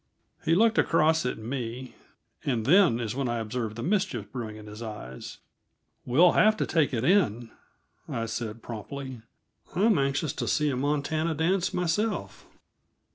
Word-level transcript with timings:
He 0.43 0.55
looked 0.55 0.79
across 0.79 1.27
at 1.27 1.37
me, 1.37 1.93
and 2.43 2.65
then 2.65 2.99
is 2.99 3.13
when 3.15 3.29
I 3.29 3.37
observed 3.37 3.75
the 3.75 3.83
mischief 3.83 4.31
brewing 4.31 4.55
in 4.55 4.65
his 4.65 4.81
eyes. 4.81 5.37
"We'll 6.07 6.31
have 6.31 6.57
to 6.57 6.65
take 6.65 6.91
it 6.91 7.03
in," 7.03 7.51
I 8.09 8.25
said 8.25 8.63
promptly. 8.63 9.21
"I'm 9.75 9.99
anxious 9.99 10.33
to 10.33 10.47
see 10.47 10.71
a 10.71 10.75
Montana 10.75 11.35
dance, 11.35 11.71
myself." 11.71 12.47